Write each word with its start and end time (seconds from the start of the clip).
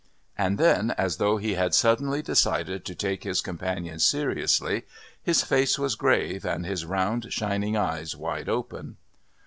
And 0.35 0.57
then, 0.57 0.95
as 0.97 1.17
though 1.17 1.37
he 1.37 1.53
had 1.53 1.75
suddenly 1.75 2.23
decided 2.23 2.83
to 2.85 2.95
take 2.95 3.23
his 3.23 3.39
companion 3.39 3.99
seriously, 3.99 4.85
his 5.21 5.43
face 5.43 5.77
was 5.77 5.93
grave 5.93 6.43
and 6.43 6.65
his 6.65 6.85
round 6.87 7.31
shining 7.31 7.77
eyes 7.77 8.15
wide 8.15 8.49
open. 8.49 8.97